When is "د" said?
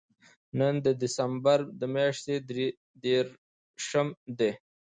0.85-0.87